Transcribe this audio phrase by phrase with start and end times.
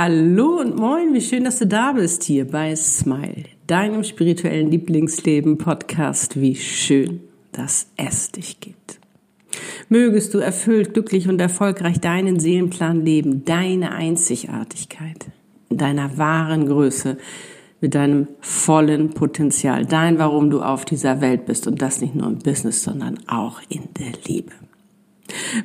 [0.00, 5.58] Hallo und moin, wie schön, dass du da bist hier bei Smile, deinem spirituellen Lieblingsleben
[5.58, 6.40] Podcast.
[6.40, 7.18] Wie schön,
[7.50, 9.00] dass es dich gibt.
[9.88, 15.32] Mögest du erfüllt, glücklich und erfolgreich deinen Seelenplan leben, deine Einzigartigkeit,
[15.68, 17.18] in deiner wahren Größe,
[17.80, 22.28] mit deinem vollen Potenzial, dein, warum du auf dieser Welt bist und das nicht nur
[22.28, 24.52] im Business, sondern auch in der Liebe.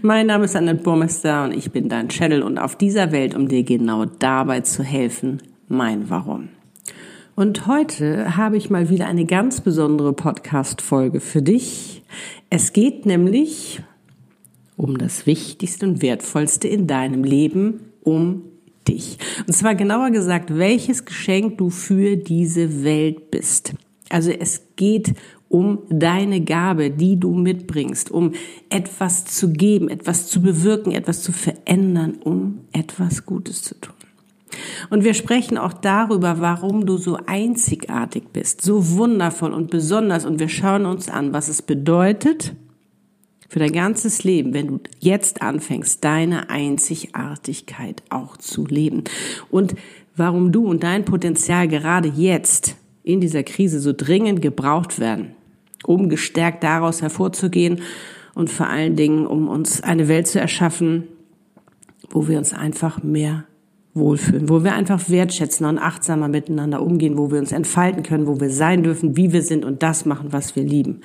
[0.01, 3.47] Mein Name ist Annette Burmester und ich bin dein Channel und auf dieser Welt, um
[3.47, 6.49] dir genau dabei zu helfen, mein Warum.
[7.35, 12.03] Und heute habe ich mal wieder eine ganz besondere Podcast-Folge für dich.
[12.49, 13.81] Es geht nämlich
[14.77, 18.43] um das Wichtigste und Wertvollste in deinem Leben, um
[18.87, 19.17] dich.
[19.47, 23.73] Und zwar genauer gesagt, welches Geschenk du für diese Welt bist.
[24.09, 25.13] Also es geht
[25.53, 28.31] um deine Gabe, die du mitbringst, um
[28.69, 33.93] etwas zu geben, etwas zu bewirken, etwas zu verändern, um etwas Gutes zu tun.
[34.89, 40.25] Und wir sprechen auch darüber, warum du so einzigartig bist, so wundervoll und besonders.
[40.25, 42.55] Und wir schauen uns an, was es bedeutet
[43.47, 49.03] für dein ganzes Leben, wenn du jetzt anfängst, deine Einzigartigkeit auch zu leben.
[49.51, 49.75] Und
[50.15, 55.35] warum du und dein Potenzial gerade jetzt in dieser Krise so dringend gebraucht werden
[55.85, 57.81] um gestärkt daraus hervorzugehen
[58.33, 61.07] und vor allen Dingen, um uns eine Welt zu erschaffen,
[62.09, 63.45] wo wir uns einfach mehr
[63.93, 68.39] wohlfühlen, wo wir einfach wertschätzen und achtsamer miteinander umgehen, wo wir uns entfalten können, wo
[68.39, 71.01] wir sein dürfen, wie wir sind und das machen, was wir lieben.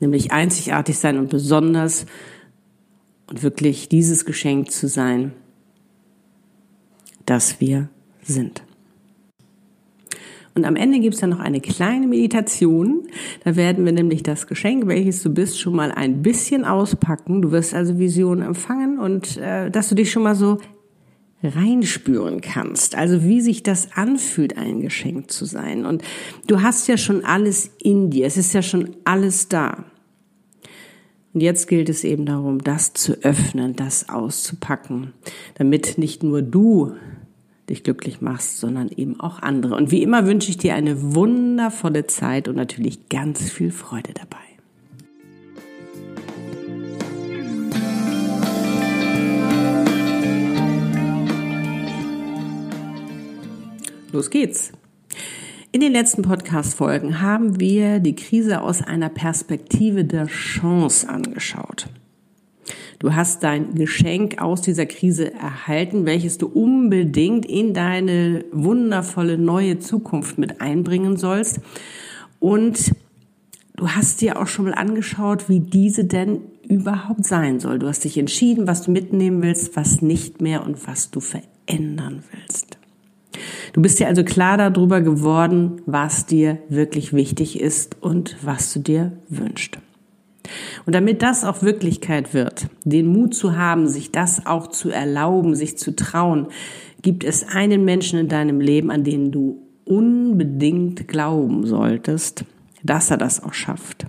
[0.00, 2.06] Nämlich einzigartig sein und besonders
[3.28, 5.32] und wirklich dieses Geschenk zu sein,
[7.24, 7.88] das wir
[8.22, 8.62] sind.
[10.58, 13.06] Und am Ende gibt es dann noch eine kleine Meditation.
[13.44, 17.42] Da werden wir nämlich das Geschenk, welches du bist, schon mal ein bisschen auspacken.
[17.42, 20.58] Du wirst also Visionen empfangen und äh, dass du dich schon mal so
[21.44, 22.96] reinspüren kannst.
[22.96, 25.86] Also wie sich das anfühlt, ein Geschenk zu sein.
[25.86, 26.02] Und
[26.48, 28.26] du hast ja schon alles in dir.
[28.26, 29.84] Es ist ja schon alles da.
[31.34, 35.12] Und jetzt gilt es eben darum, das zu öffnen, das auszupacken,
[35.54, 36.94] damit nicht nur du
[37.68, 39.76] dich glücklich machst, sondern eben auch andere.
[39.76, 44.38] Und wie immer wünsche ich dir eine wundervolle Zeit und natürlich ganz viel Freude dabei.
[54.12, 54.72] Los geht's.
[55.70, 61.88] In den letzten Podcast-Folgen haben wir die Krise aus einer Perspektive der Chance angeschaut.
[62.98, 69.78] Du hast dein Geschenk aus dieser Krise erhalten, welches du unbedingt in deine wundervolle neue
[69.78, 71.60] Zukunft mit einbringen sollst.
[72.40, 72.92] Und
[73.76, 77.78] du hast dir auch schon mal angeschaut, wie diese denn überhaupt sein soll.
[77.78, 82.24] Du hast dich entschieden, was du mitnehmen willst, was nicht mehr und was du verändern
[82.32, 82.78] willst.
[83.74, 88.80] Du bist dir also klar darüber geworden, was dir wirklich wichtig ist und was du
[88.80, 89.78] dir wünschst.
[90.86, 95.54] Und damit das auch Wirklichkeit wird, den Mut zu haben, sich das auch zu erlauben,
[95.54, 96.48] sich zu trauen,
[97.02, 102.44] gibt es einen Menschen in deinem Leben, an den du unbedingt glauben solltest,
[102.82, 104.06] dass er das auch schafft.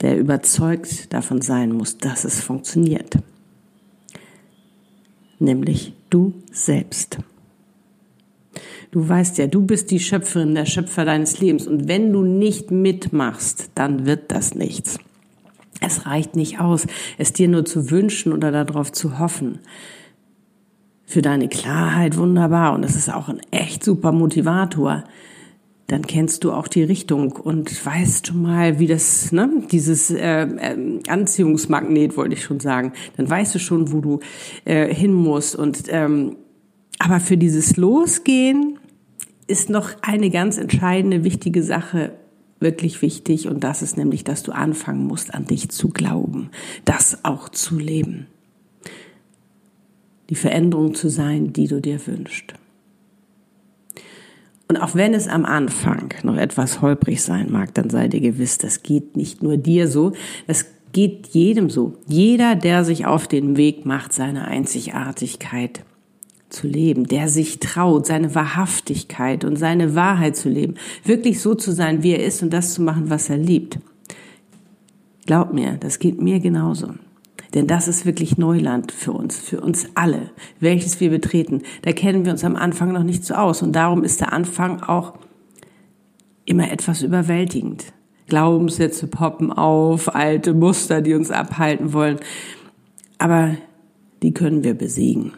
[0.00, 3.18] Der überzeugt davon sein muss, dass es funktioniert.
[5.38, 7.18] Nämlich du selbst.
[8.92, 11.66] Du weißt ja, du bist die Schöpferin, der Schöpfer deines Lebens.
[11.66, 14.98] Und wenn du nicht mitmachst, dann wird das nichts.
[15.80, 16.86] Es reicht nicht aus,
[17.16, 19.60] es dir nur zu wünschen oder darauf zu hoffen.
[21.06, 25.04] Für deine Klarheit wunderbar und es ist auch ein echt super Motivator.
[25.86, 30.42] Dann kennst du auch die Richtung und weißt schon mal, wie das, ne, dieses äh,
[30.42, 32.92] äh, Anziehungsmagnet wollte ich schon sagen.
[33.16, 34.20] Dann weißt du schon, wo du
[34.66, 36.36] äh, hin musst und ähm,
[36.98, 38.78] aber für dieses Losgehen
[39.52, 42.14] ist noch eine ganz entscheidende, wichtige Sache
[42.58, 46.50] wirklich wichtig und das ist nämlich, dass du anfangen musst, an dich zu glauben,
[46.86, 48.28] das auch zu leben.
[50.30, 52.54] Die Veränderung zu sein, die du dir wünschst.
[54.68, 58.56] Und auch wenn es am Anfang noch etwas holprig sein mag, dann sei dir gewiss,
[58.56, 60.12] das geht nicht nur dir so,
[60.46, 61.98] das geht jedem so.
[62.06, 65.84] Jeder, der sich auf den Weg macht, seine Einzigartigkeit
[66.52, 71.72] zu leben, der sich traut, seine Wahrhaftigkeit und seine Wahrheit zu leben, wirklich so zu
[71.72, 73.78] sein, wie er ist und das zu machen, was er liebt.
[75.26, 76.88] Glaub mir, das geht mir genauso.
[77.54, 81.62] Denn das ist wirklich Neuland für uns, für uns alle, welches wir betreten.
[81.82, 84.82] Da kennen wir uns am Anfang noch nicht so aus und darum ist der Anfang
[84.82, 85.14] auch
[86.44, 87.84] immer etwas überwältigend.
[88.26, 92.18] Glaubenssätze poppen auf, alte Muster, die uns abhalten wollen.
[93.18, 93.56] Aber
[94.22, 95.32] die können wir besiegen.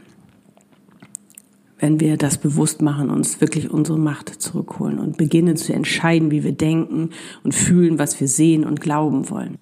[1.79, 6.45] Wenn wir das bewusst machen, uns wirklich unsere Macht zurückholen und beginnen zu entscheiden, wie
[6.45, 7.11] wir denken
[7.43, 9.59] und fühlen, was wir sehen und glauben wollen.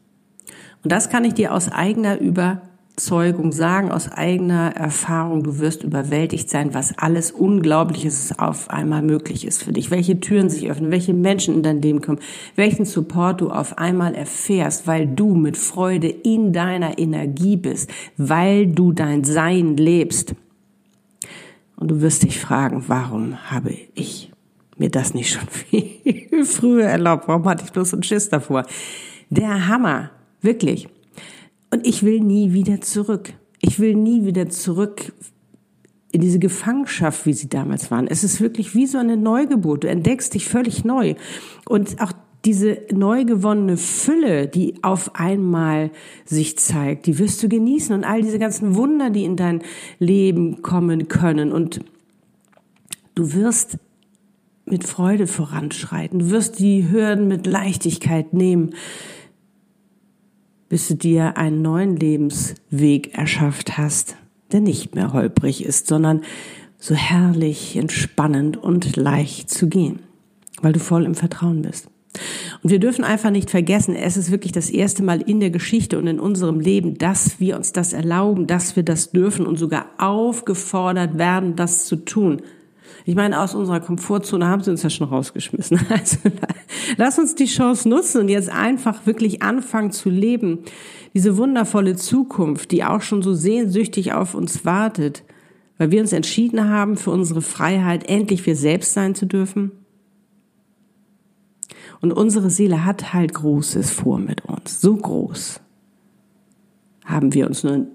[0.82, 5.44] Und das kann ich dir aus eigener Überzeugung sagen, aus eigener Erfahrung.
[5.44, 9.91] Du wirst überwältigt sein, was alles Unglaubliches auf einmal möglich ist für dich.
[9.91, 12.19] Welche Türen sich öffnen, welche Menschen in dein Leben kommen,
[12.56, 18.67] welchen Support du auf einmal erfährst, weil du mit Freude in deiner Energie bist, weil
[18.67, 20.35] du dein Sein lebst.
[21.77, 24.33] Und du wirst dich fragen, warum habe ich
[24.77, 27.29] mir das nicht schon viel früher erlaubt?
[27.29, 28.65] Warum hatte ich bloß einen Schiss davor?
[29.31, 30.11] Der Hammer,
[30.41, 30.89] wirklich.
[31.71, 33.33] Und ich will nie wieder zurück.
[33.61, 35.13] Ich will nie wieder zurück
[36.13, 38.07] in diese Gefangenschaft, wie sie damals waren.
[38.07, 39.85] Es ist wirklich wie so eine Neugeburt.
[39.85, 41.15] Du entdeckst dich völlig neu.
[41.67, 42.13] Und auch
[42.44, 45.91] diese neu gewonnene Fülle, die auf einmal
[46.25, 49.62] sich zeigt, die wirst du genießen und all diese ganzen Wunder, die in dein
[49.99, 51.81] Leben kommen können und
[53.15, 53.79] du wirst
[54.65, 58.75] mit Freude voranschreiten, du wirst die Hürden mit Leichtigkeit nehmen,
[60.69, 64.17] bis du dir einen neuen Lebensweg erschafft hast,
[64.50, 66.23] der nicht mehr holprig ist, sondern
[66.79, 70.00] so herrlich, entspannend und leicht zu gehen,
[70.61, 71.89] weil du voll im Vertrauen bist.
[72.62, 75.99] Und wir dürfen einfach nicht vergessen, es ist wirklich das erste Mal in der Geschichte
[75.99, 79.87] und in unserem Leben, dass wir uns das erlauben, dass wir das dürfen und sogar
[79.99, 82.43] aufgefordert werden, das zu tun.
[83.05, 85.81] Ich meine, aus unserer Komfortzone haben sie uns ja schon rausgeschmissen.
[85.88, 86.19] Also
[86.97, 90.61] lass uns die Chance nutzen und jetzt einfach wirklich anfangen zu leben.
[91.15, 95.25] Diese wundervolle Zukunft, die auch schon so sehnsüchtig auf uns wartet,
[95.79, 99.73] weil wir uns entschieden haben, für unsere Freiheit endlich wir selbst sein zu dürfen
[102.03, 104.81] und unsere Seele hat halt Großes vor mit uns.
[104.81, 105.61] So groß
[107.05, 107.87] haben wir uns nur,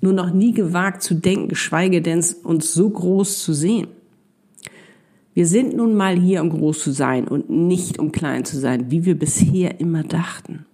[0.00, 3.86] nur noch nie gewagt zu denken, geschweige denn uns so groß zu sehen.
[5.34, 8.90] Wir sind nun mal hier, um groß zu sein und nicht um klein zu sein,
[8.90, 10.66] wie wir bisher immer dachten.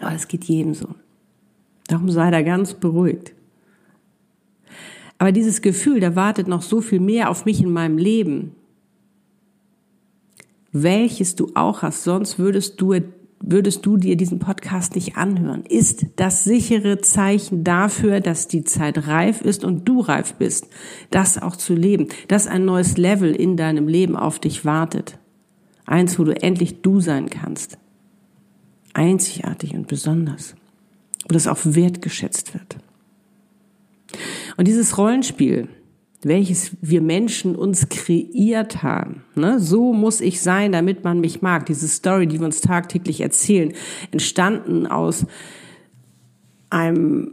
[0.00, 0.88] Aber es geht jedem so.
[1.86, 3.32] Darum sei da ganz beruhigt.
[5.18, 8.52] Aber dieses Gefühl, da wartet noch so viel mehr auf mich in meinem Leben,
[10.74, 12.94] welches du auch hast, sonst würdest du
[13.46, 19.06] würdest du dir diesen Podcast nicht anhören, ist das sichere Zeichen dafür, dass die Zeit
[19.06, 20.68] reif ist und du reif bist,
[21.10, 25.18] das auch zu leben, dass ein neues Level in deinem Leben auf dich wartet.
[25.84, 27.76] Eins, wo du endlich du sein kannst.
[28.94, 30.54] Einzigartig und besonders.
[31.24, 32.78] Wo das auch wertgeschätzt wird.
[34.56, 35.68] Und dieses Rollenspiel,
[36.26, 39.24] welches wir Menschen uns kreiert haben.
[39.34, 39.60] Ne?
[39.60, 41.66] So muss ich sein, damit man mich mag.
[41.66, 43.72] Diese Story, die wir uns tagtäglich erzählen,
[44.10, 45.26] entstanden aus
[46.70, 47.32] einem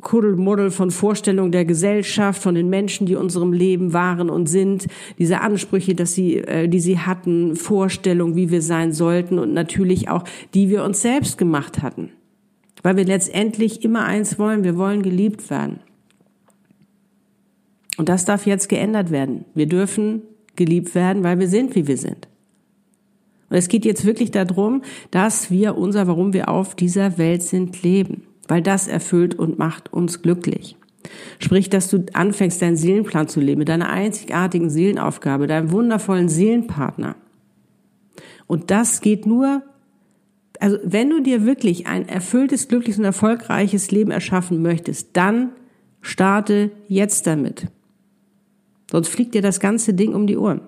[0.00, 4.86] Kuddelmuddel von Vorstellungen der Gesellschaft, von den Menschen, die unserem Leben waren und sind,
[5.18, 10.08] diese Ansprüche, dass sie, äh, die sie hatten, Vorstellungen, wie wir sein sollten und natürlich
[10.08, 10.24] auch,
[10.54, 12.10] die wir uns selbst gemacht hatten.
[12.82, 15.80] Weil wir letztendlich immer eins wollen, wir wollen geliebt werden.
[18.00, 19.44] Und das darf jetzt geändert werden.
[19.54, 20.22] Wir dürfen
[20.56, 22.28] geliebt werden, weil wir sind, wie wir sind.
[23.50, 24.80] Und es geht jetzt wirklich darum,
[25.10, 28.22] dass wir unser, warum wir auf dieser Welt sind, leben.
[28.48, 30.78] Weil das erfüllt und macht uns glücklich.
[31.40, 37.16] Sprich, dass du anfängst, deinen Seelenplan zu leben, mit deiner einzigartigen Seelenaufgabe, deinem wundervollen Seelenpartner.
[38.46, 39.60] Und das geht nur,
[40.58, 45.50] also wenn du dir wirklich ein erfülltes, glückliches und erfolgreiches Leben erschaffen möchtest, dann
[46.00, 47.66] starte jetzt damit.
[48.90, 50.62] Sonst fliegt dir das ganze Ding um die Ohren.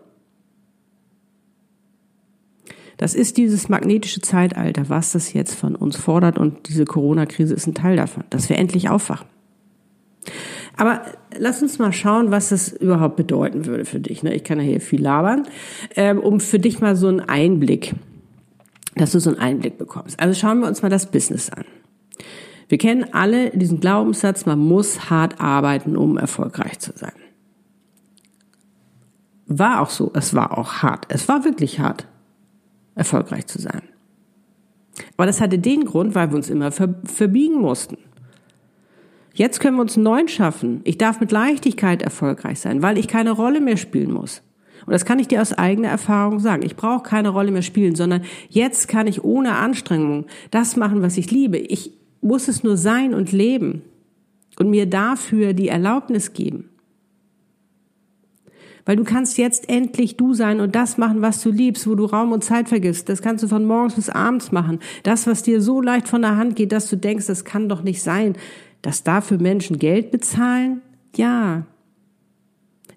[2.96, 7.66] Das ist dieses magnetische Zeitalter, was das jetzt von uns fordert und diese Corona-Krise ist
[7.66, 9.26] ein Teil davon, dass wir endlich aufwachen.
[10.76, 11.02] Aber
[11.36, 14.22] lass uns mal schauen, was das überhaupt bedeuten würde für dich.
[14.22, 14.34] Ne?
[14.34, 15.48] Ich kann ja hier viel labern,
[15.96, 17.94] ähm, um für dich mal so einen Einblick,
[18.94, 20.20] dass du so einen Einblick bekommst.
[20.20, 21.64] Also schauen wir uns mal das Business an.
[22.68, 27.12] Wir kennen alle diesen Glaubenssatz, man muss hart arbeiten, um erfolgreich zu sein.
[29.46, 30.10] War auch so.
[30.14, 31.06] Es war auch hart.
[31.08, 32.06] Es war wirklich hart,
[32.94, 33.82] erfolgreich zu sein.
[35.16, 37.98] Aber das hatte den Grund, weil wir uns immer ver verbiegen mussten.
[39.34, 40.82] Jetzt können wir uns einen neuen schaffen.
[40.84, 44.42] Ich darf mit Leichtigkeit erfolgreich sein, weil ich keine Rolle mehr spielen muss.
[44.84, 46.62] Und das kann ich dir aus eigener Erfahrung sagen.
[46.64, 51.16] Ich brauche keine Rolle mehr spielen, sondern jetzt kann ich ohne Anstrengung das machen, was
[51.16, 51.56] ich liebe.
[51.56, 53.82] Ich muss es nur sein und leben
[54.58, 56.68] und mir dafür die Erlaubnis geben.
[58.84, 62.04] Weil du kannst jetzt endlich du sein und das machen, was du liebst, wo du
[62.04, 63.08] Raum und Zeit vergisst.
[63.08, 64.80] Das kannst du von morgens bis abends machen.
[65.04, 67.82] Das, was dir so leicht von der Hand geht, dass du denkst, das kann doch
[67.82, 68.34] nicht sein,
[68.82, 70.82] dass dafür Menschen Geld bezahlen?
[71.14, 71.66] Ja.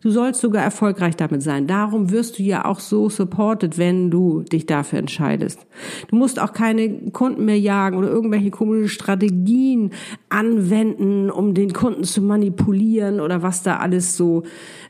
[0.06, 1.66] Du sollst sogar erfolgreich damit sein.
[1.66, 5.66] Darum wirst du ja auch so supported, wenn du dich dafür entscheidest.
[6.10, 9.90] Du musst auch keine Kunden mehr jagen oder irgendwelche komischen Strategien
[10.30, 14.44] anwenden, um den Kunden zu manipulieren oder was da alles so,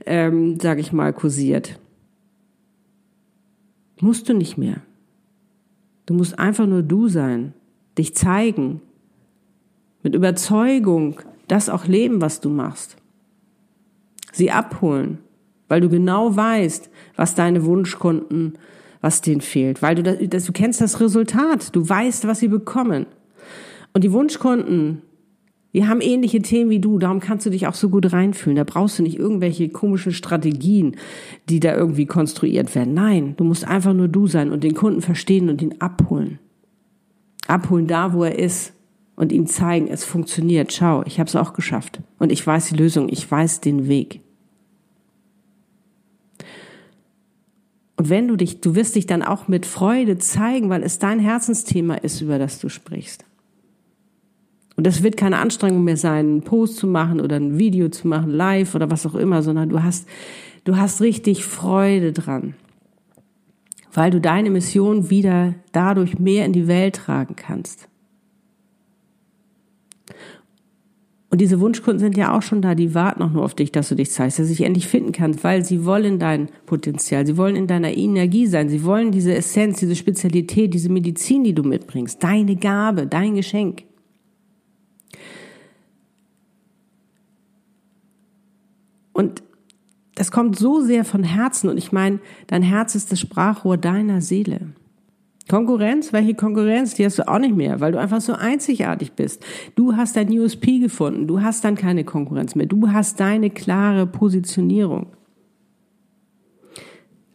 [0.05, 1.79] ähm, sag ich mal, kursiert.
[4.01, 4.81] Musst du nicht mehr.
[6.07, 7.53] Du musst einfach nur du sein,
[7.97, 8.81] dich zeigen,
[10.03, 12.97] mit Überzeugung das auch leben, was du machst.
[14.35, 15.19] Sie abholen,
[15.69, 18.57] weil du genau weißt, was deine Wunschkunden,
[18.99, 23.05] was denen fehlt, weil du das, du kennst das Resultat, du weißt, was sie bekommen.
[23.93, 25.03] Und die Wunschkunden,
[25.73, 28.57] die haben ähnliche Themen wie du, darum kannst du dich auch so gut reinfühlen.
[28.57, 30.97] Da brauchst du nicht irgendwelche komischen Strategien,
[31.47, 32.93] die da irgendwie konstruiert werden.
[32.93, 36.39] Nein, du musst einfach nur du sein und den Kunden verstehen und ihn abholen.
[37.47, 38.73] Abholen da, wo er ist
[39.15, 40.73] und ihm zeigen, es funktioniert.
[40.73, 42.01] Schau, ich habe es auch geschafft.
[42.19, 44.19] Und ich weiß die Lösung, ich weiß den Weg.
[47.97, 51.19] Und wenn du dich, du wirst dich dann auch mit Freude zeigen, weil es dein
[51.19, 53.25] Herzensthema ist, über das du sprichst.
[54.75, 58.07] Und das wird keine Anstrengung mehr sein, einen Post zu machen oder ein Video zu
[58.07, 60.07] machen, live oder was auch immer, sondern du hast,
[60.65, 62.55] du hast richtig Freude dran.
[63.93, 67.87] Weil du deine Mission wieder dadurch mehr in die Welt tragen kannst.
[71.35, 73.89] Und diese Wunschkunden sind ja auch schon da, die warten auch nur auf dich, dass
[73.89, 77.35] du dich zeigst, dass du dich endlich finden kannst, weil sie wollen dein Potenzial, sie
[77.35, 81.63] wollen in deiner Energie sein, sie wollen diese Essenz, diese Spezialität, diese Medizin, die du
[81.63, 83.83] mitbringst, deine Gabe, dein Geschenk.
[89.11, 89.43] Und
[90.15, 94.21] das kommt so sehr von Herzen und ich meine, dein Herz ist das Sprachrohr deiner
[94.21, 94.69] Seele.
[95.47, 96.95] Konkurrenz, welche Konkurrenz?
[96.95, 99.45] Die hast du auch nicht mehr, weil du einfach so einzigartig bist.
[99.75, 104.07] Du hast dein USP gefunden, du hast dann keine Konkurrenz mehr, du hast deine klare
[104.07, 105.07] Positionierung.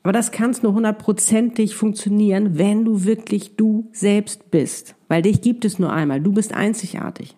[0.02, 5.64] Aber das kann nur hundertprozentig funktionieren, wenn du wirklich du selbst bist, weil dich gibt
[5.64, 7.37] es nur einmal, du bist einzigartig.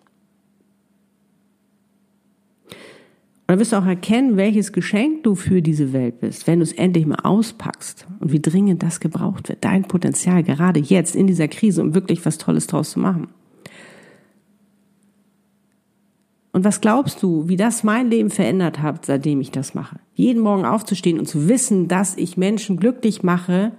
[3.43, 6.63] Und dann wirst du auch erkennen, welches Geschenk du für diese Welt bist, wenn du
[6.63, 9.65] es endlich mal auspackst und wie dringend das gebraucht wird.
[9.65, 13.27] Dein Potenzial gerade jetzt in dieser Krise, um wirklich was Tolles draus zu machen.
[16.53, 19.99] Und was glaubst du, wie das mein Leben verändert hat, seitdem ich das mache?
[20.13, 23.73] Jeden Morgen aufzustehen und zu wissen, dass ich Menschen glücklich mache,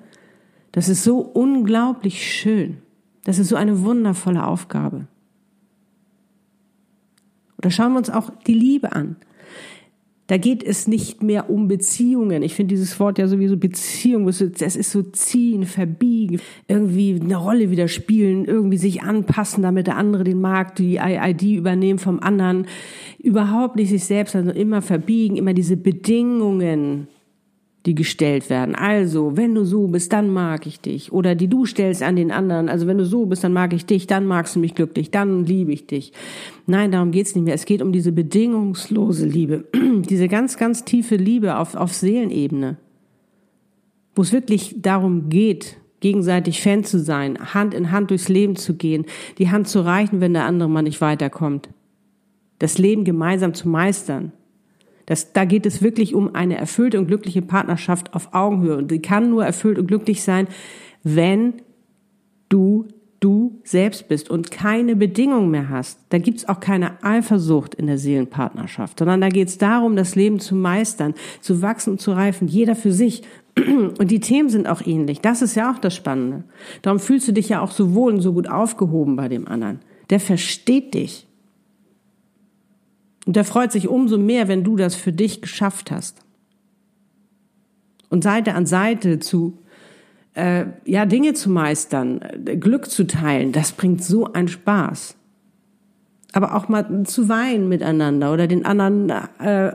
[0.73, 2.79] das ist so unglaublich schön.
[3.23, 5.07] Das ist so eine wundervolle Aufgabe.
[7.59, 9.17] Oder schauen wir uns auch die Liebe an.
[10.27, 12.43] Da geht es nicht mehr um Beziehungen.
[12.43, 17.71] Ich finde dieses Wort ja sowieso Beziehung, es ist so ziehen, verbiegen, irgendwie eine Rolle
[17.71, 22.67] wieder spielen, irgendwie sich anpassen, damit der andere den mag, die ID übernehmen vom anderen.
[23.19, 27.09] Überhaupt nicht sich selbst, sondern immer verbiegen, immer diese Bedingungen
[27.87, 28.75] die gestellt werden.
[28.75, 31.13] Also, wenn du so bist, dann mag ich dich.
[31.13, 32.69] Oder die du stellst an den anderen.
[32.69, 35.45] Also, wenn du so bist, dann mag ich dich, dann magst du mich glücklich, dann
[35.45, 36.13] liebe ich dich.
[36.67, 37.55] Nein, darum geht's nicht mehr.
[37.55, 39.65] Es geht um diese bedingungslose Liebe.
[40.09, 42.79] diese ganz, ganz tiefe Liebe auf, auf Seelenebene.
[44.15, 48.75] Wo es wirklich darum geht, gegenseitig Fan zu sein, Hand in Hand durchs Leben zu
[48.75, 49.05] gehen,
[49.39, 51.69] die Hand zu reichen, wenn der andere mal nicht weiterkommt.
[52.59, 54.33] Das Leben gemeinsam zu meistern.
[55.07, 58.77] Das, da geht es wirklich um eine erfüllte und glückliche Partnerschaft auf Augenhöhe.
[58.77, 60.49] Und die kann nur erfüllt und glücklich sein,
[61.03, 61.55] wenn
[62.49, 62.89] du
[63.25, 65.99] du selbst bist und keine Bedingungen mehr hast.
[66.11, 70.55] Da gibt's auch keine Eifersucht in der Seelenpartnerschaft, sondern da geht's darum, das Leben zu
[70.55, 73.23] meistern, zu wachsen und zu reifen, jeder für sich.
[73.57, 75.21] Und die Themen sind auch ähnlich.
[75.21, 76.43] Das ist ja auch das Spannende.
[76.83, 79.79] Darum fühlst du dich ja auch so wohl und so gut aufgehoben bei dem anderen.
[80.11, 81.29] Der versteht dich.
[83.27, 86.21] Und er freut sich umso mehr, wenn du das für dich geschafft hast.
[88.11, 89.59] Und Seite an Seite zu,
[90.35, 95.17] äh, ja, Dinge zu meistern, äh, Glück zu teilen, das bringt so einen Spaß.
[96.33, 99.75] Aber auch mal zu weinen miteinander oder den anderen, äh,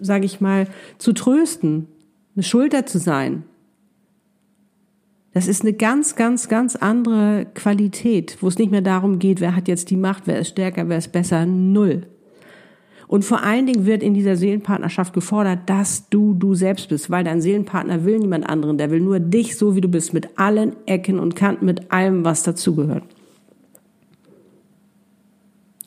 [0.00, 1.86] sage ich mal, zu trösten,
[2.34, 3.44] eine Schulter zu sein.
[5.34, 9.54] Das ist eine ganz, ganz, ganz andere Qualität, wo es nicht mehr darum geht, wer
[9.54, 12.06] hat jetzt die Macht, wer ist stärker, wer ist besser, null.
[13.08, 17.24] Und vor allen Dingen wird in dieser Seelenpartnerschaft gefordert, dass du du selbst bist, weil
[17.24, 20.76] dein Seelenpartner will niemand anderen, der will nur dich so, wie du bist, mit allen
[20.86, 23.04] Ecken und Kanten, mit allem, was dazugehört.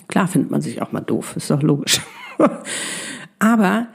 [0.07, 2.01] Klar findet man sich auch mal doof, ist doch logisch.
[3.39, 3.87] Aber,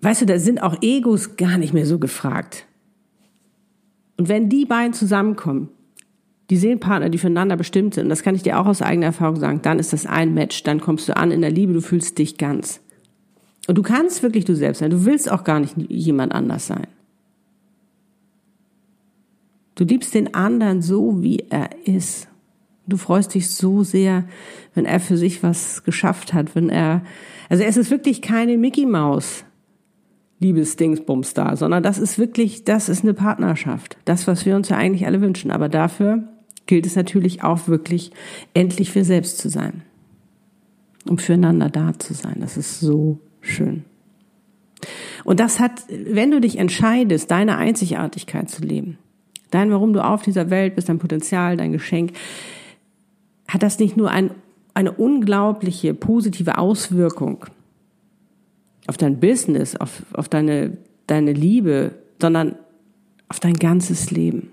[0.00, 2.66] weißt du, da sind auch Egos gar nicht mehr so gefragt.
[4.18, 5.68] Und wenn die beiden zusammenkommen,
[6.52, 9.60] die Seelenpartner, die füreinander bestimmt sind, das kann ich dir auch aus eigener Erfahrung sagen,
[9.62, 12.36] dann ist das ein Match, dann kommst du an in der Liebe, du fühlst dich
[12.36, 12.82] ganz.
[13.68, 14.90] Und du kannst wirklich du selbst sein.
[14.90, 16.88] Du willst auch gar nicht jemand anders sein.
[19.76, 22.28] Du liebst den anderen so, wie er ist.
[22.86, 24.24] Du freust dich so sehr,
[24.74, 27.00] wenn er für sich was geschafft hat, wenn er,
[27.48, 29.46] also es ist wirklich keine Mickey Maus
[30.40, 33.96] Liebesdingsbums da, sondern das ist wirklich, das ist eine Partnerschaft.
[34.04, 35.50] Das, was wir uns ja eigentlich alle wünschen.
[35.50, 36.28] Aber dafür
[36.66, 38.12] gilt es natürlich auch wirklich,
[38.54, 39.82] endlich für selbst zu sein.
[41.08, 42.36] Um füreinander da zu sein.
[42.40, 43.84] Das ist so schön.
[45.24, 48.98] Und das hat, wenn du dich entscheidest, deine Einzigartigkeit zu leben,
[49.50, 52.12] dein, warum du auf dieser Welt bist, dein Potenzial, dein Geschenk,
[53.48, 54.30] hat das nicht nur ein,
[54.74, 57.46] eine unglaubliche positive Auswirkung
[58.86, 60.76] auf dein Business, auf, auf deine,
[61.06, 62.56] deine Liebe, sondern
[63.28, 64.50] auf dein ganzes Leben.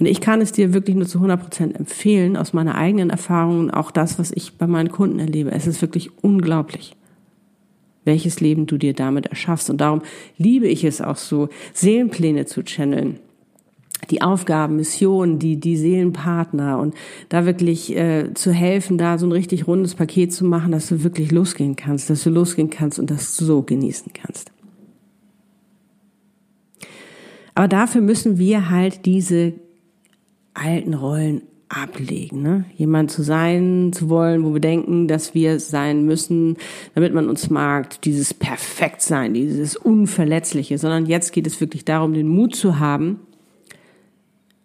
[0.00, 3.70] Und ich kann es dir wirklich nur zu 100 Prozent empfehlen, aus meiner eigenen Erfahrung,
[3.70, 5.52] auch das, was ich bei meinen Kunden erlebe.
[5.52, 6.96] Es ist wirklich unglaublich,
[8.04, 9.68] welches Leben du dir damit erschaffst.
[9.68, 10.00] Und darum
[10.38, 13.20] liebe ich es auch so, Seelenpläne zu channeln
[14.08, 16.94] die Aufgaben, Missionen, die, die Seelenpartner und
[17.28, 21.04] da wirklich äh, zu helfen, da so ein richtig rundes Paket zu machen, dass du
[21.04, 24.52] wirklich losgehen kannst, dass du losgehen kannst und das so genießen kannst.
[27.54, 29.52] Aber dafür müssen wir halt diese
[30.60, 32.42] alten Rollen ablegen.
[32.42, 32.64] Ne?
[32.76, 36.56] Jemand zu sein, zu wollen, wo wir denken, dass wir sein müssen,
[36.94, 42.28] damit man uns mag, dieses Perfektsein, dieses Unverletzliche, sondern jetzt geht es wirklich darum, den
[42.28, 43.20] Mut zu haben,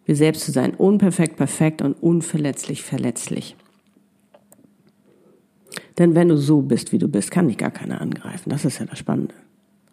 [0.05, 3.55] wir selbst zu sein, unperfekt, perfekt und unverletzlich, verletzlich.
[5.97, 8.49] Denn wenn du so bist, wie du bist, kann dich gar keiner angreifen.
[8.49, 9.33] Das ist ja das Spannende.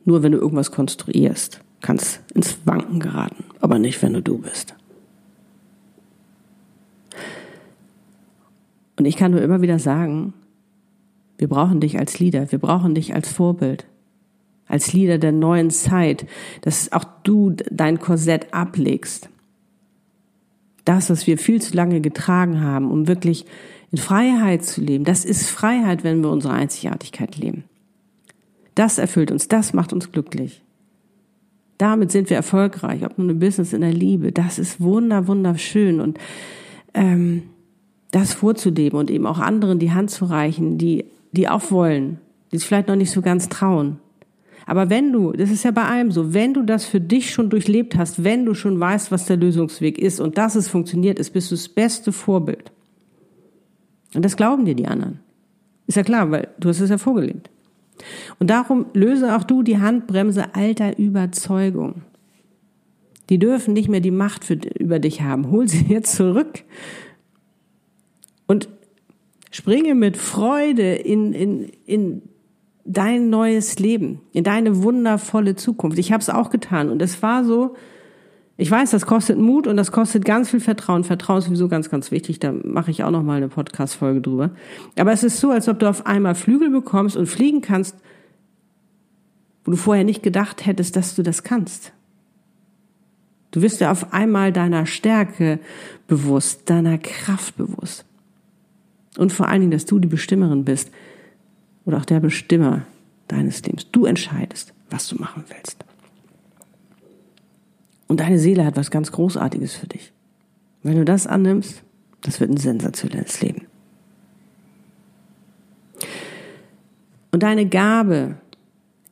[0.05, 4.75] Nur wenn du irgendwas konstruierst, kannst ins Wanken geraten, aber nicht, wenn du du bist.
[8.99, 10.35] Und ich kann nur immer wieder sagen,
[11.39, 13.87] wir brauchen dich als Leader, wir brauchen dich als Vorbild,
[14.67, 16.27] als Leader der neuen Zeit,
[16.61, 19.29] dass auch du dein Korsett ablegst
[20.85, 23.47] das, was wir viel zu lange getragen haben, um wirklich
[23.91, 27.65] in Freiheit zu leben, das ist Freiheit, wenn wir unsere Einzigartigkeit leben.
[28.75, 30.63] Das erfüllt uns, das macht uns glücklich.
[31.79, 34.33] Damit sind wir erfolgreich, ob nun im Business, in der Liebe.
[34.33, 36.19] Das ist wunder, wunderschön und
[36.95, 37.43] ähm,
[38.13, 42.19] das vorzuleben und eben auch anderen die Hand zu reichen, die die auch wollen,
[42.53, 43.99] die es vielleicht noch nicht so ganz trauen.
[44.65, 47.51] Aber wenn du, das ist ja bei allem so, wenn du das für dich schon
[47.51, 51.31] durchlebt hast, wenn du schon weißt, was der Lösungsweg ist und dass es funktioniert ist,
[51.31, 52.71] bist du das beste Vorbild.
[54.15, 55.19] Und das glauben dir die anderen.
[55.89, 57.51] Ist ja klar, weil du hast es ja vorgelebt.
[58.39, 62.03] Und darum löse auch du die Handbremse alter Überzeugung.
[63.31, 65.51] Die dürfen nicht mehr die Macht für, über dich haben.
[65.51, 66.63] Hol sie jetzt zurück.
[69.53, 72.23] Springe mit Freude in, in, in
[72.85, 75.99] dein neues Leben, in deine wundervolle Zukunft.
[75.99, 77.77] Ich habe es auch getan und es war so,
[78.57, 81.05] ich weiß, das kostet Mut und das kostet ganz viel Vertrauen.
[81.05, 82.39] Vertrauen ist sowieso ganz, ganz wichtig.
[82.39, 84.51] Da mache ich auch noch mal eine Podcast-Folge drüber.
[84.99, 87.97] Aber es ist so, als ob du auf einmal Flügel bekommst und fliegen kannst,
[89.65, 91.93] wo du vorher nicht gedacht hättest, dass du das kannst.
[93.51, 95.59] Du wirst dir auf einmal deiner Stärke
[96.07, 98.07] bewusst, deiner Kraft bewusst.
[99.19, 100.91] Und vor allen Dingen, dass du die Bestimmerin bist
[101.85, 102.83] oder auch der Bestimmer
[103.29, 103.91] deines Lebens.
[103.91, 105.85] Du entscheidest, was du machen willst.
[108.09, 110.13] Und deine Seele hat was ganz Großartiges für dich.
[110.83, 111.83] Wenn du das annimmst,
[112.21, 113.67] das wird ein sensationelles Leben.
[117.31, 118.37] Und deine Gabe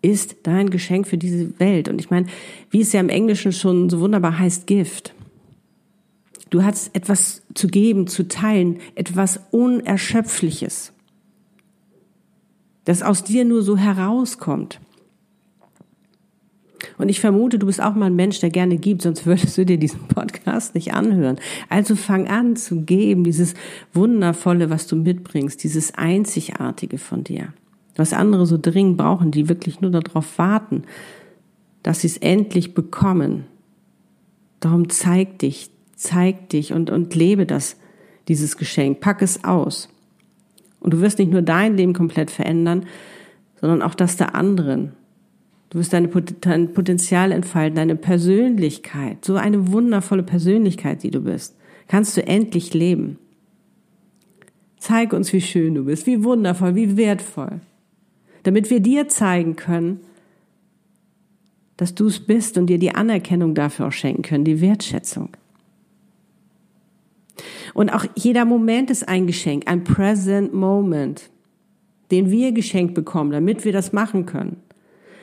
[0.03, 1.89] ist dein Geschenk für diese Welt.
[1.89, 2.27] Und ich meine,
[2.71, 5.15] wie es ja im Englischen schon so wunderbar heißt, Gift.
[6.51, 10.93] Du hast etwas zu geben, zu teilen, etwas Unerschöpfliches
[12.85, 14.81] das aus dir nur so herauskommt.
[16.99, 19.65] Und ich vermute, du bist auch mal ein Mensch, der gerne gibt, sonst würdest du
[19.65, 21.39] dir diesen Podcast nicht anhören.
[21.69, 23.55] Also fang an zu geben, dieses
[23.93, 27.53] Wundervolle, was du mitbringst, dieses Einzigartige von dir.
[27.97, 30.83] Was andere so dringend brauchen, die wirklich nur darauf warten,
[31.83, 33.45] dass sie es endlich bekommen.
[34.61, 37.77] Darum zeig dich, zeig dich und, und lebe das,
[38.29, 39.01] dieses Geschenk.
[39.01, 39.89] Pack es aus.
[40.81, 42.87] Und du wirst nicht nur dein Leben komplett verändern,
[43.61, 44.93] sondern auch das der anderen.
[45.69, 51.55] Du wirst deine, dein Potenzial entfalten, deine Persönlichkeit, so eine wundervolle Persönlichkeit, die du bist,
[51.87, 53.19] kannst du endlich leben.
[54.79, 57.61] Zeig uns, wie schön du bist, wie wundervoll, wie wertvoll,
[58.45, 60.01] damit wir dir zeigen können,
[61.77, 65.31] dass du es bist und dir die Anerkennung dafür auch schenken können, die Wertschätzung.
[67.75, 71.31] Und auch jeder Moment ist ein Geschenk, ein present moment.
[72.11, 74.57] den wir geschenkt bekommen, damit wir das machen können.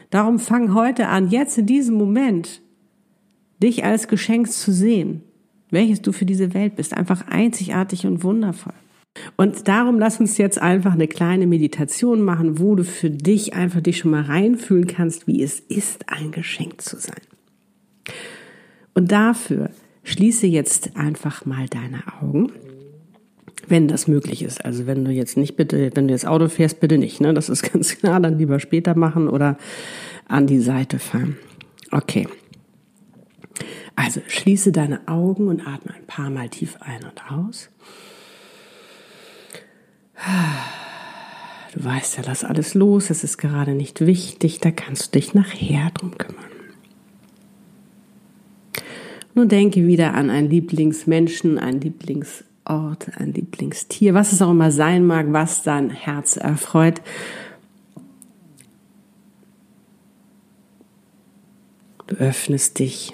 [0.09, 2.61] Darum fang heute an, jetzt in diesem Moment,
[3.61, 5.23] dich als Geschenk zu sehen,
[5.69, 6.95] welches du für diese Welt bist.
[6.95, 8.73] Einfach einzigartig und wundervoll.
[9.35, 13.81] Und darum lass uns jetzt einfach eine kleine Meditation machen, wo du für dich einfach
[13.81, 17.21] dich schon mal reinfühlen kannst, wie es ist, ein Geschenk zu sein.
[18.93, 19.71] Und dafür
[20.07, 22.51] schließe jetzt einfach mal deine Augen
[23.67, 24.63] wenn das möglich ist.
[24.63, 27.33] Also wenn du jetzt nicht bitte, wenn du jetzt Auto fährst, bitte nicht, ne?
[27.33, 29.57] Das ist ganz klar, dann lieber später machen oder
[30.27, 31.37] an die Seite fahren.
[31.91, 32.27] Okay.
[33.95, 37.69] Also schließe deine Augen und atme ein paar Mal tief ein und aus.
[41.73, 45.33] Du weißt ja, lass alles los, es ist gerade nicht wichtig, da kannst du dich
[45.33, 46.56] nachher drum kümmern.
[49.37, 54.71] Nun denke wieder an einen Lieblingsmenschen, einen Lieblings Ort, ein Lieblingstier, was es auch immer
[54.71, 57.03] sein mag, was dein Herz erfreut.
[62.07, 63.13] Du öffnest dich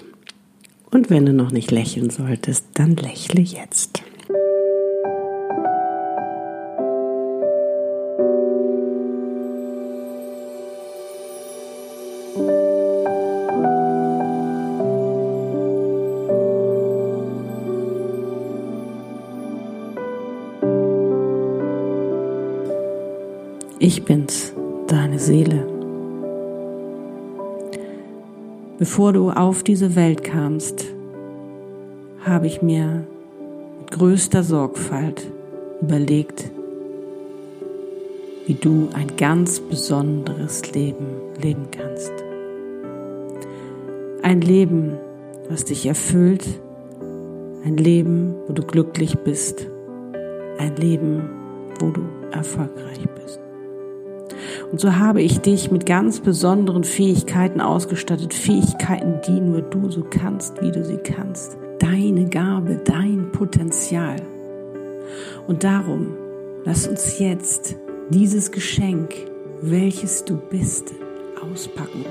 [0.90, 4.02] und wenn du noch nicht lächeln solltest, dann lächle jetzt.
[23.86, 24.54] Ich bin's,
[24.86, 25.66] deine Seele.
[28.78, 30.86] Bevor du auf diese Welt kamst,
[32.24, 33.04] habe ich mir
[33.80, 35.30] mit größter Sorgfalt
[35.82, 36.50] überlegt,
[38.46, 42.12] wie du ein ganz besonderes Leben leben kannst.
[44.22, 44.94] Ein Leben,
[45.50, 46.46] was dich erfüllt,
[47.66, 49.66] ein Leben, wo du glücklich bist,
[50.56, 51.28] ein Leben,
[51.80, 52.00] wo du
[52.32, 53.43] erfolgreich bist.
[54.70, 60.02] Und so habe ich dich mit ganz besonderen Fähigkeiten ausgestattet, Fähigkeiten, die nur du so
[60.02, 61.56] kannst, wie du sie kannst.
[61.78, 64.16] Deine Gabe, dein Potenzial.
[65.46, 66.14] Und darum,
[66.64, 67.76] lass uns jetzt
[68.10, 69.14] dieses Geschenk,
[69.60, 70.92] welches du bist,
[71.40, 72.04] auspacken.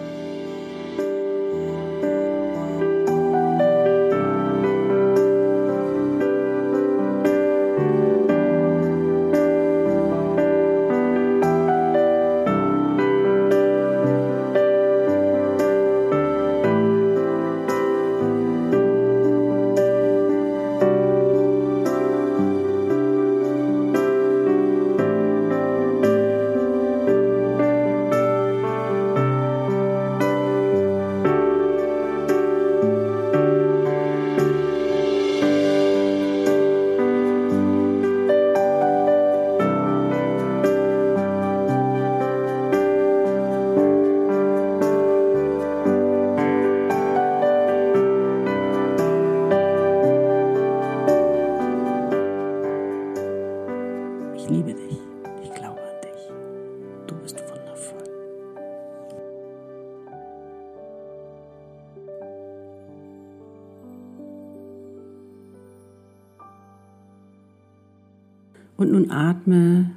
[69.44, 69.92] Atme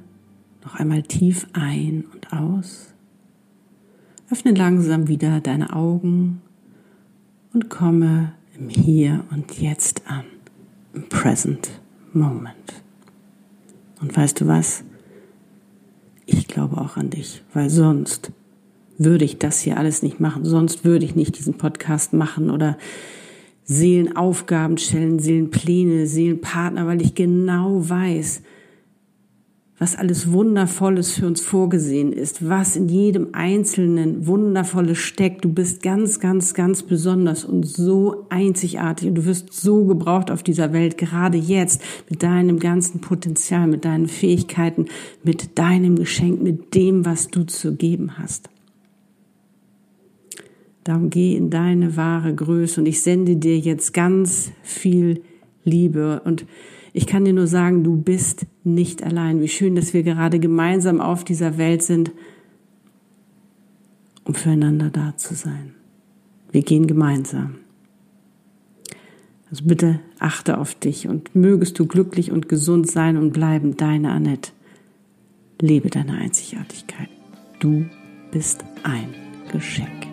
[0.63, 2.93] noch einmal tief ein und aus.
[4.29, 6.41] Öffne langsam wieder deine Augen
[7.53, 10.25] und komme im Hier und Jetzt an,
[10.93, 11.69] im Present
[12.11, 12.81] Moment.
[14.01, 14.83] Und weißt du was?
[16.25, 18.33] Ich glaube auch an dich, weil sonst
[18.97, 22.77] würde ich das hier alles nicht machen, sonst würde ich nicht diesen Podcast machen oder
[23.63, 28.41] Seelenaufgaben stellen, Seelenpläne, Seelenpartner, weil ich genau weiß,
[29.79, 35.45] was alles Wundervolles für uns vorgesehen ist, was in jedem Einzelnen Wundervolles steckt.
[35.45, 40.41] Du bist ganz, ganz, ganz besonders und so einzigartig und du wirst so gebraucht auf
[40.41, 44.85] dieser Welt, gerade jetzt mit deinem ganzen Potenzial, mit deinen Fähigkeiten,
[45.23, 48.49] mit deinem Geschenk, mit dem, was du zu geben hast.
[50.83, 55.21] Darum geh in deine wahre Größe und ich sende dir jetzt ganz viel
[55.65, 56.45] Liebe und
[56.97, 59.39] ich kann dir nur sagen, du bist nicht allein.
[59.39, 62.11] Wie schön, dass wir gerade gemeinsam auf dieser Welt sind,
[64.23, 65.75] um füreinander da zu sein.
[66.51, 67.57] Wir gehen gemeinsam.
[69.51, 74.09] Also bitte achte auf dich und mögest du glücklich und gesund sein und bleiben, deine
[74.09, 74.49] Annette.
[75.61, 77.09] Lebe deine Einzigartigkeit.
[77.59, 77.85] Du
[78.31, 79.13] bist ein
[79.51, 80.06] Geschenk.